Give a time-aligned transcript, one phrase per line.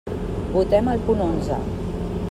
[0.53, 1.63] Votem el punt onze.